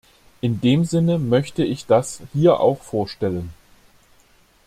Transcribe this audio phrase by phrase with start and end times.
[0.41, 3.53] In dem Sinne möchte ich das hier auch vorstellen.